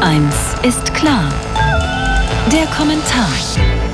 [0.00, 1.30] Eins ist klar.
[2.50, 3.28] Der Kommentar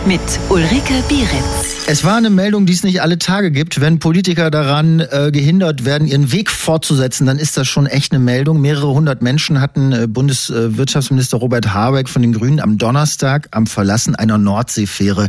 [0.07, 1.66] mit Ulrike Bieritz.
[1.89, 3.81] Es war eine Meldung, die es nicht alle Tage gibt.
[3.81, 8.19] Wenn Politiker daran äh, gehindert werden, ihren Weg fortzusetzen, dann ist das schon echt eine
[8.19, 8.61] Meldung.
[8.61, 14.17] Mehrere hundert Menschen hatten äh, Bundeswirtschaftsminister Robert Habeck von den Grünen am Donnerstag am Verlassen
[14.17, 15.29] einer Nordseefähre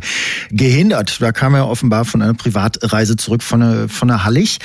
[0.50, 1.22] gehindert.
[1.22, 4.58] Da kam er offenbar von einer Privatreise zurück von der, von der Hallig.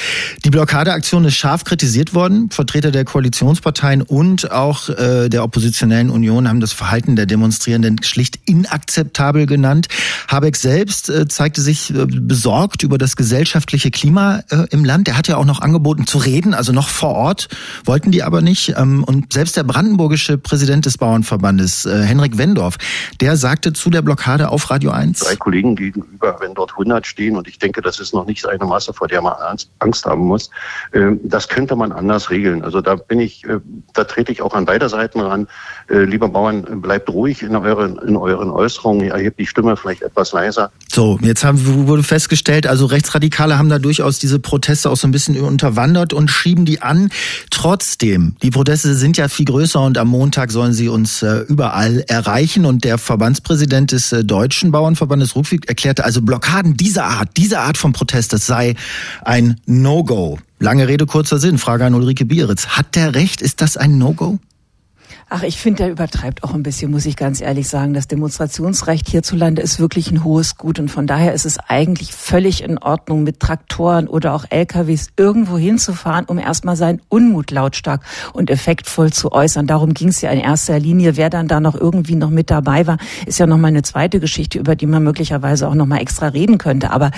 [0.47, 2.48] Die Blockadeaktion ist scharf kritisiert worden.
[2.48, 8.38] Vertreter der Koalitionsparteien und auch äh, der oppositionellen Union haben das Verhalten der Demonstrierenden schlicht
[8.47, 9.88] inakzeptabel genannt.
[10.29, 15.09] Habeck selbst äh, zeigte sich äh, besorgt über das gesellschaftliche Klima äh, im Land.
[15.09, 17.48] Er hat ja auch noch angeboten zu reden, also noch vor Ort,
[17.84, 18.74] wollten die aber nicht.
[18.77, 22.78] Ähm, und selbst der brandenburgische Präsident des Bauernverbandes, äh, Henrik Wendorf,
[23.20, 25.20] der sagte zu der Blockade auf Radio 1.
[25.20, 28.64] Drei Kollegen gegenüber, wenn dort 100 stehen, und ich denke, das ist noch nicht eine
[28.64, 29.34] Masse, vor der man
[29.78, 30.50] Angst haben muss,
[30.92, 32.62] ähm, das könnte man anders regeln.
[32.62, 33.46] Also da bin ich,
[33.94, 35.48] da trete ich auch an beider Seiten ran.
[35.88, 40.70] Lieber Bauern, bleibt ruhig in euren, in euren Äußerungen, erhebt die Stimme vielleicht etwas leiser.
[40.95, 45.11] So, jetzt haben wurde festgestellt, also Rechtsradikale haben da durchaus diese Proteste auch so ein
[45.11, 47.09] bisschen unterwandert und schieben die an.
[47.48, 52.05] Trotzdem, die Proteste sind ja viel größer und am Montag sollen sie uns äh, überall
[52.09, 52.67] erreichen.
[52.67, 57.79] Und der Verbandspräsident des äh, Deutschen Bauernverbandes Rufwig erklärte also Blockaden dieser Art, diese Art
[57.79, 58.75] von Protest, das sei
[59.25, 60.41] ein No-Go.
[60.59, 61.57] Lange Rede, kurzer Sinn.
[61.57, 62.67] Frage an Ulrike Bieritz.
[62.67, 63.41] Hat der Recht?
[63.41, 64.41] Ist das ein No-Go?
[65.34, 67.94] Ach, ich finde, der übertreibt auch ein bisschen, muss ich ganz ehrlich sagen.
[67.94, 72.62] Das Demonstrationsrecht hierzulande ist wirklich ein hohes Gut und von daher ist es eigentlich völlig
[72.62, 78.02] in Ordnung, mit Traktoren oder auch LKWs irgendwo hinzufahren, um erstmal seinen Unmut lautstark
[78.34, 79.66] und effektvoll zu äußern.
[79.66, 81.16] Darum ging es ja in erster Linie.
[81.16, 84.58] Wer dann da noch irgendwie noch mit dabei war, ist ja nochmal eine zweite Geschichte,
[84.58, 86.91] über die man möglicherweise auch nochmal extra reden könnte.
[86.91, 87.11] Aber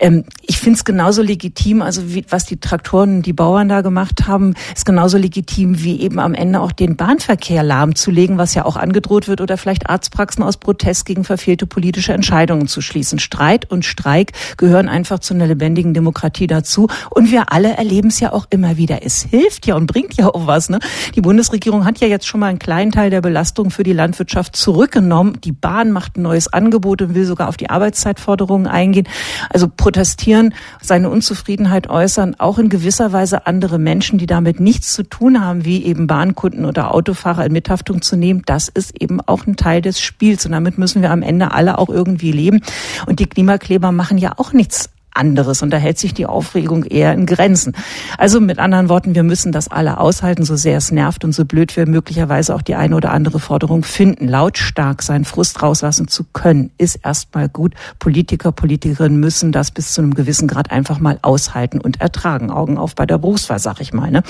[0.00, 3.82] ähm, ich finde es genauso legitim, also wie, was die Traktoren und die Bauern da
[3.82, 8.54] gemacht haben, ist genauso legitim wie eben am Ende auch den Bahnverkehr Verkehr lahmzulegen, was
[8.54, 13.18] ja auch angedroht wird, oder vielleicht Arztpraxen aus Protest gegen verfehlte politische Entscheidungen zu schließen.
[13.18, 16.86] Streit und Streik gehören einfach zu einer lebendigen Demokratie dazu.
[17.10, 19.04] Und wir alle erleben es ja auch immer wieder.
[19.04, 20.68] Es hilft ja und bringt ja auch was.
[20.68, 20.78] Ne?
[21.16, 24.54] Die Bundesregierung hat ja jetzt schon mal einen kleinen Teil der Belastung für die Landwirtschaft
[24.54, 25.40] zurückgenommen.
[25.42, 29.08] Die Bahn macht ein neues Angebot und will sogar auf die Arbeitszeitforderungen eingehen.
[29.48, 35.02] Also protestieren, seine Unzufriedenheit äußern, auch in gewisser Weise andere Menschen, die damit nichts zu
[35.02, 39.20] tun haben, wie eben Bahnkunden oder Autofahrer Fahrer in Mithaftung zu nehmen, das ist eben
[39.20, 40.46] auch ein Teil des Spiels.
[40.46, 42.60] Und damit müssen wir am Ende alle auch irgendwie leben.
[43.06, 45.62] Und die Klimakleber machen ja auch nichts anderes.
[45.62, 47.74] Und da hält sich die Aufregung eher in Grenzen.
[48.18, 51.44] Also mit anderen Worten, wir müssen das alle aushalten, so sehr es nervt und so
[51.44, 54.28] blöd wir möglicherweise auch die eine oder andere Forderung finden.
[54.28, 57.74] Lautstark seinen Frust rauslassen zu können, ist erstmal gut.
[57.98, 62.50] Politiker, Politikerinnen müssen das bis zu einem gewissen Grad einfach mal aushalten und ertragen.
[62.50, 64.10] Augen auf bei der Berufswahl, sag ich mal.
[64.10, 64.22] Ne?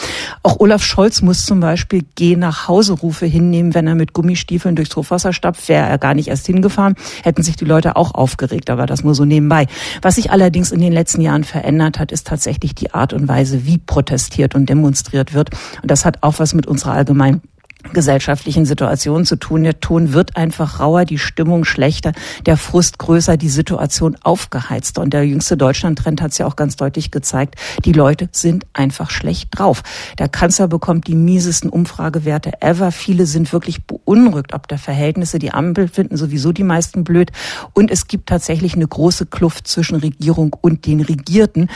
[0.43, 4.77] Auch Olaf Scholz muss zum Beispiel Geh nach Hause Rufe hinnehmen, wenn er mit Gummistiefeln
[4.77, 5.69] durchs Hochwasser stapft.
[5.69, 9.15] Wäre er gar nicht erst hingefahren, hätten sich die Leute auch aufgeregt, aber das nur
[9.15, 9.67] so nebenbei.
[10.03, 13.67] Was sich allerdings in den letzten Jahren verändert hat, ist tatsächlich die Art und Weise,
[13.67, 15.51] wie protestiert und demonstriert wird.
[15.83, 17.43] Und das hat auch was mit unserer allgemeinen
[17.93, 19.65] gesellschaftlichen Situation zu tun.
[19.65, 22.13] Der Ton wird einfach rauer, die Stimmung schlechter,
[22.47, 25.03] der Frust größer, die Situation aufgeheizter.
[25.03, 29.11] Und der jüngste Deutschland-Trend hat es ja auch ganz deutlich gezeigt, die Leute sind einfach
[29.11, 29.83] schlecht drauf.
[30.19, 32.93] Der Kanzler bekommt die miesesten Umfragewerte ever.
[32.93, 35.39] Viele sind wirklich beunruhigt ob der Verhältnisse.
[35.39, 37.31] Die Ampel finden sowieso die meisten blöd.
[37.73, 41.69] Und es gibt tatsächlich eine große Kluft zwischen Regierung und den Regierten,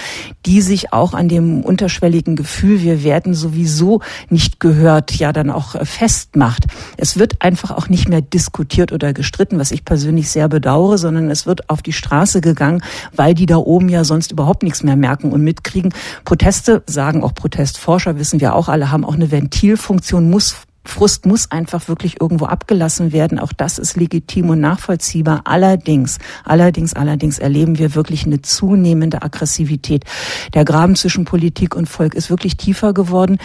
[0.47, 5.75] die sich auch an dem unterschwelligen Gefühl, wir werden sowieso nicht gehört, ja dann auch
[5.95, 6.67] festmacht.
[6.97, 11.31] Es wird einfach auch nicht mehr diskutiert oder gestritten, was ich persönlich sehr bedauere, sondern
[11.31, 12.83] es wird auf die Straße gegangen,
[13.15, 15.95] weil die da oben ja sonst überhaupt nichts mehr merken und mitkriegen.
[16.25, 20.57] Proteste, sagen auch Protestforscher, wissen wir auch alle, haben auch eine Ventilfunktion, muss
[20.87, 23.39] Frust muss einfach wirklich irgendwo abgelassen werden.
[23.39, 25.41] Auch das ist legitim und nachvollziehbar.
[25.45, 30.05] Allerdings, allerdings, allerdings erleben wir wirklich eine zunehmende Aggressivität.
[30.53, 33.39] Der Graben zwischen Politik und Volk ist wirklich tiefer geworden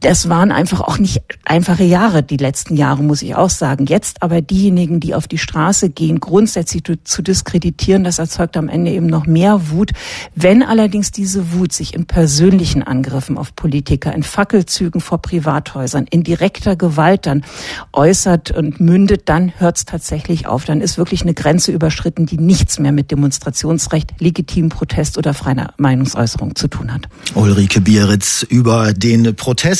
[0.00, 3.86] das waren einfach auch nicht einfache Jahre, die letzten Jahre, muss ich auch sagen.
[3.86, 8.90] Jetzt aber diejenigen, die auf die Straße gehen, grundsätzlich zu diskreditieren, das erzeugt am Ende
[8.90, 9.92] eben noch mehr Wut.
[10.34, 16.22] Wenn allerdings diese Wut sich in persönlichen Angriffen auf Politiker, in Fackelzügen vor Privathäusern, in
[16.22, 17.44] direkter Gewalt dann
[17.92, 20.64] äußert und mündet, dann hört es tatsächlich auf.
[20.64, 25.72] Dann ist wirklich eine Grenze überschritten, die nichts mehr mit Demonstrationsrecht, legitimen Protest oder freier
[25.78, 27.08] Meinungsäußerung zu tun hat.
[27.34, 29.34] Ulrike Bieritz über den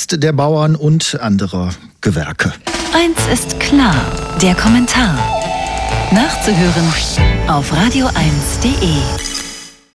[0.07, 1.71] Protest der Bauern und anderer
[2.01, 2.53] Gewerke.
[2.95, 3.95] Eins ist klar,
[4.41, 5.19] der Kommentar.
[6.13, 6.87] Nachzuhören
[7.49, 9.36] auf radio1.de.